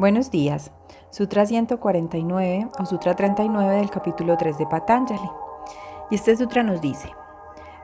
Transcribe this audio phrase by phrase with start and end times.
[0.00, 0.72] Buenos días.
[1.10, 5.30] Sutra 149 o Sutra 39 del capítulo 3 de Patanjali.
[6.10, 7.10] Y este sutra nos dice,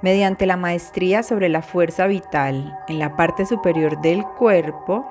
[0.00, 5.04] mediante la maestría sobre la fuerza vital en la parte superior del cuerpo,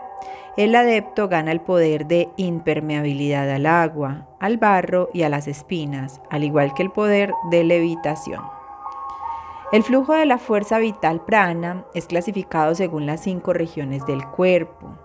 [0.56, 6.22] el adepto gana el poder de impermeabilidad al agua, al barro y a las espinas,
[6.30, 8.42] al igual que el poder de levitación.
[9.74, 15.03] El flujo de la fuerza vital prana es clasificado según las cinco regiones del cuerpo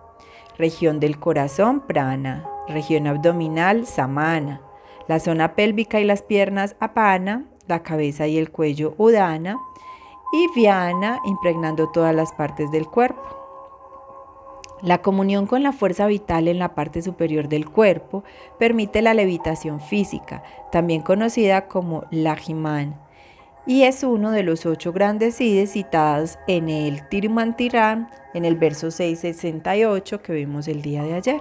[0.58, 4.60] región del corazón prana, región abdominal samana,
[5.06, 9.58] la zona pélvica y las piernas apana, la cabeza y el cuello udana.
[10.30, 13.22] Y viana impregnando todas las partes del cuerpo.
[14.82, 18.24] La comunión con la fuerza vital en la parte superior del cuerpo
[18.58, 23.00] permite la levitación física, también conocida como Lajiman,
[23.68, 28.90] y es uno de los ocho grandes siddhis citados en el Tirumantirán en el verso
[28.90, 31.40] 668 que vimos el día de ayer.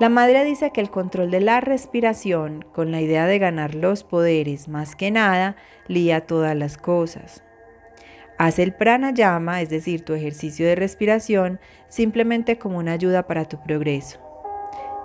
[0.00, 4.02] La madre dice que el control de la respiración, con la idea de ganar los
[4.02, 5.54] poderes más que nada,
[5.86, 7.44] lía todas las cosas.
[8.36, 13.62] Haz el pranayama, es decir, tu ejercicio de respiración, simplemente como una ayuda para tu
[13.62, 14.31] progreso.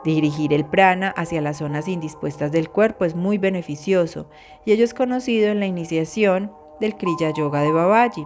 [0.07, 4.27] Dirigir el prana hacia las zonas indispuestas del cuerpo es muy beneficioso
[4.63, 8.23] y ello es conocido en la iniciación del Kriya Yoga de Babaji.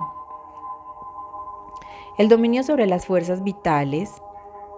[2.20, 4.22] El dominio sobre las fuerzas vitales,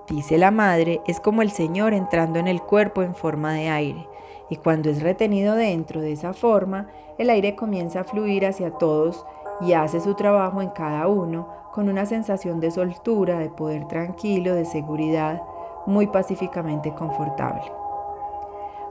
[0.08, 4.08] dice la madre, es como el Señor entrando en el cuerpo en forma de aire,
[4.50, 6.88] y cuando es retenido dentro de esa forma,
[7.18, 9.26] el aire comienza a fluir hacia todos
[9.60, 14.56] y hace su trabajo en cada uno con una sensación de soltura, de poder tranquilo,
[14.56, 15.42] de seguridad,
[15.86, 17.64] muy pacíficamente confortable.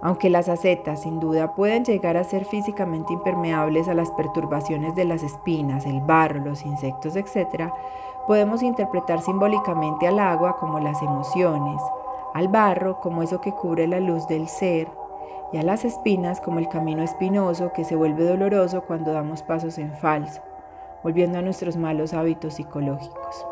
[0.02, 5.04] Aunque las acetas sin duda pueden llegar a ser físicamente impermeables a las perturbaciones de
[5.04, 7.72] las espinas, el barro, los insectos, etc.,
[8.26, 11.80] podemos interpretar simbólicamente al agua como las emociones,
[12.34, 14.88] al barro como eso que cubre la luz del ser
[15.52, 19.78] y a las espinas como el camino espinoso que se vuelve doloroso cuando damos pasos
[19.78, 20.40] en falso,
[21.05, 23.52] volviendo a nuestros malos hábitos psicológicos.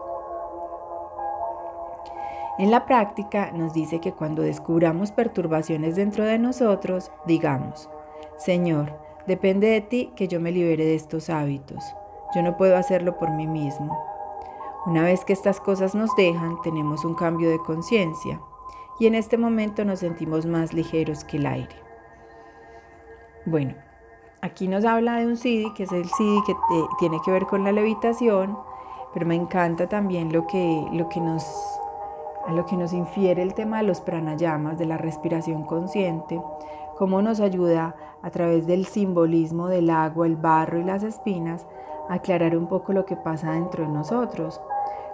[2.60, 7.88] En la práctica nos dice que cuando descubramos perturbaciones dentro de nosotros, digamos,
[8.36, 8.92] Señor,
[9.26, 11.82] depende de ti que yo me libere de estos hábitos.
[12.34, 13.98] Yo no puedo hacerlo por mí mismo.
[14.84, 18.38] Una vez que estas cosas nos dejan, tenemos un cambio de conciencia
[18.98, 21.76] y en este momento nos sentimos más ligeros que el aire.
[23.46, 23.72] Bueno,
[24.42, 26.54] aquí nos habla de un CD, que es el CD que
[26.98, 28.58] tiene que ver con la levitación,
[29.14, 31.79] pero me encanta también lo que, lo que nos
[32.52, 36.40] lo que nos infiere el tema de los pranayamas, de la respiración consciente,
[36.96, 41.66] cómo nos ayuda a través del simbolismo del agua, el barro y las espinas
[42.08, 44.60] a aclarar un poco lo que pasa dentro de nosotros.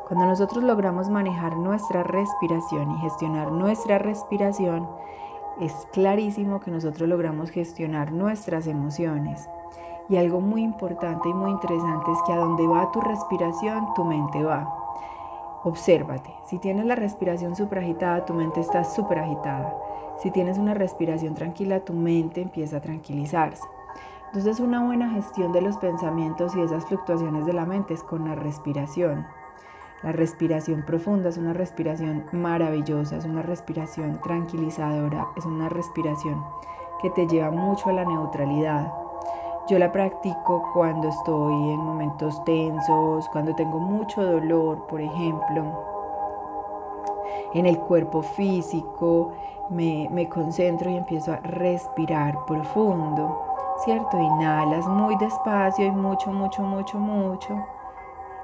[0.09, 4.89] Cuando nosotros logramos manejar nuestra respiración y gestionar nuestra respiración,
[5.61, 9.49] es clarísimo que nosotros logramos gestionar nuestras emociones.
[10.09, 14.05] Y algo muy importante y muy interesante es que a donde va tu respiración, tu
[14.05, 14.86] mente va.
[15.65, 16.33] Obsérvate.
[16.45, 19.77] Si tienes la respiración supragitada, tu mente está superagitada.
[20.23, 23.65] Si tienes una respiración tranquila, tu mente empieza a tranquilizarse.
[24.27, 28.29] Entonces una buena gestión de los pensamientos y esas fluctuaciones de la mente es con
[28.29, 29.27] la respiración.
[30.03, 36.45] La respiración profunda es una respiración maravillosa, es una respiración tranquilizadora, es una respiración
[37.01, 38.93] que te lleva mucho a la neutralidad,
[39.69, 45.85] yo la practico cuando estoy en momentos tensos, cuando tengo mucho dolor, por ejemplo,
[47.53, 49.33] en el cuerpo físico,
[49.71, 53.43] me, me concentro y empiezo a respirar profundo,
[53.85, 54.21] ¿cierto?
[54.21, 57.67] Inhalas muy despacio y mucho, mucho, mucho, mucho.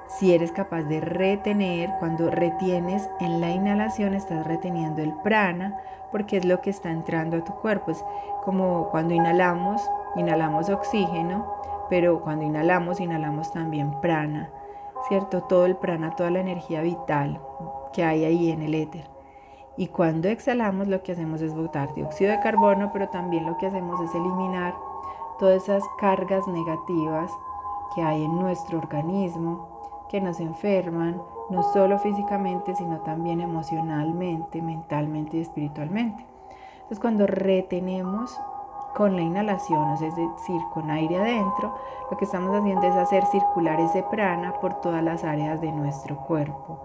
[0.08, 5.78] Si eres capaz de retener, cuando retienes en la inhalación estás reteniendo el prana
[6.10, 7.92] porque es lo que está entrando a tu cuerpo.
[7.92, 8.04] Es
[8.44, 9.80] como cuando inhalamos
[10.16, 11.46] Inhalamos oxígeno,
[11.88, 14.50] pero cuando inhalamos, inhalamos también prana,
[15.08, 15.42] ¿cierto?
[15.42, 17.40] Todo el prana, toda la energía vital
[17.92, 19.10] que hay ahí en el éter.
[19.76, 23.66] Y cuando exhalamos, lo que hacemos es botar dióxido de carbono, pero también lo que
[23.66, 24.74] hacemos es eliminar
[25.38, 27.30] todas esas cargas negativas
[27.94, 35.38] que hay en nuestro organismo, que nos enferman, no solo físicamente, sino también emocionalmente, mentalmente
[35.38, 36.24] y espiritualmente.
[36.74, 38.38] Entonces, cuando retenemos
[38.94, 41.74] con la inhalación, es decir, con aire adentro,
[42.10, 46.16] lo que estamos haciendo es hacer circular ese prana por todas las áreas de nuestro
[46.16, 46.80] cuerpo.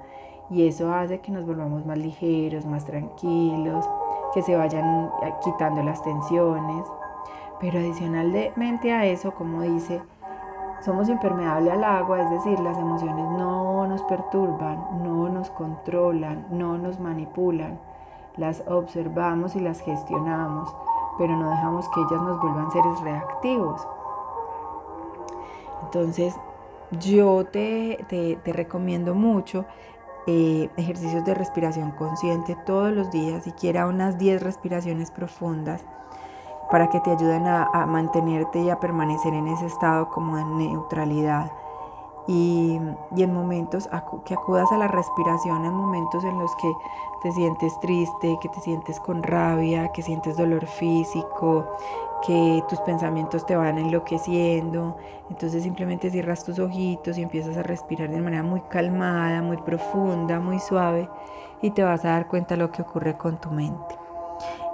[0.50, 3.90] Y eso hace que nos volvamos más ligeros, más tranquilos,
[4.34, 5.12] que se vayan
[5.44, 6.86] quitando las tensiones.
[7.60, 10.02] Pero adicionalmente a eso, como dice,
[10.82, 16.78] somos impermeables al agua, es decir, las emociones no nos perturban, no nos controlan, no
[16.78, 17.80] nos manipulan
[18.38, 20.74] las observamos y las gestionamos,
[21.18, 23.88] pero no dejamos que ellas nos vuelvan seres reactivos.
[25.84, 26.36] Entonces,
[26.92, 27.98] yo te,
[28.46, 29.66] recomiendo mucho
[30.26, 35.84] eh, ejercicios de respiración consciente todos los días, siquiera unas 10 respiraciones profundas
[36.72, 40.44] para que te ayuden a, a, mantenerte y a permanecer en ese estado como de
[40.44, 41.52] neutralidad.
[42.28, 42.80] Y,
[43.18, 43.90] en momentos
[44.26, 46.72] que acudas a la respiración, en momentos en los que
[47.22, 51.66] te sientes triste, que te sientes con rabia, que sientes dolor físico,
[52.26, 54.98] que tus pensamientos te van enloqueciendo.
[55.30, 60.40] Entonces simplemente cierras tus ojitos y empiezas a respirar de manera muy calmada, muy profunda,
[60.40, 61.10] muy suave
[61.62, 64.07] y te vas a dar cuenta de lo que ocurre con tu mente.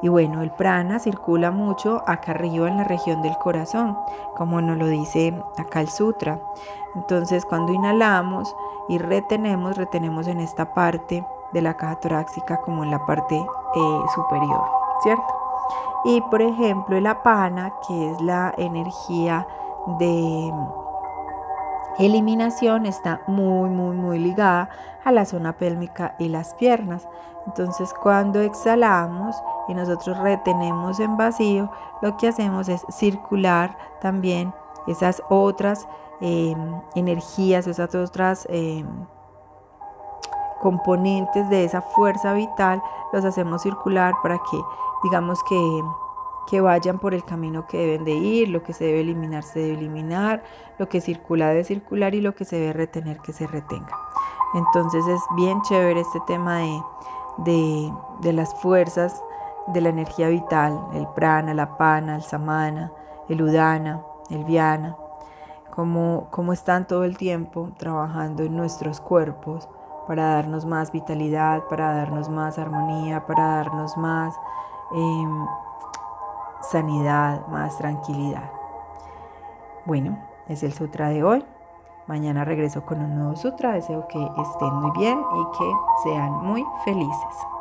[0.04, 3.98] Y bueno, el prana circula mucho acá arriba en la región del corazón,
[4.36, 6.42] como nos lo dice acá el sutra.
[6.94, 8.54] Entonces cuando inhalamos
[8.90, 14.02] y retenemos, retenemos en esta parte de la caja torácica como en la parte eh,
[14.14, 14.66] superior,
[15.04, 15.34] ¿cierto?
[16.04, 19.48] Y por ejemplo el apana, que es la energía
[20.00, 20.52] de
[22.00, 24.70] eliminación, está muy, muy, muy ligada
[25.04, 27.08] a la zona pélvica y las piernas.
[27.46, 29.36] Entonces cuando exhalamos
[29.68, 31.70] y nosotros retenemos en vacío,
[32.02, 34.54] lo que hacemos es circular también
[34.88, 35.88] esas otras
[36.22, 38.88] em, energías, esas otras em,
[40.62, 42.82] componentes de esa fuerza vital,
[43.12, 44.58] los hacemos circular para que
[45.04, 45.82] digamos que
[46.50, 49.60] que vayan por el camino que deben de ir, lo que se debe eliminar se
[49.60, 50.44] debe eliminar,
[50.78, 53.98] lo que circula debe circular y lo que se debe retener que se retenga.
[54.54, 56.60] Entonces es bien chévere este tema
[57.38, 57.92] de,
[58.22, 59.24] de, las fuerzas
[59.68, 62.92] de la energía vital, el prana, la pana, el samana,
[63.30, 64.96] el udana, el viana,
[65.72, 69.68] como, como están todo el tiempo trabajando en nuestros cuerpos
[70.08, 74.36] para darnos más vitalidad, para darnos más armonía, para darnos más
[74.94, 75.46] em,
[76.72, 78.50] sanidad, más tranquilidad.
[79.86, 80.18] Bueno,
[80.48, 81.46] es el sutra de hoy.
[82.08, 83.74] Mañana regreso con un nuevo sutra.
[83.74, 85.72] Deseo que estén muy bien y que
[86.04, 87.53] sean muy felices.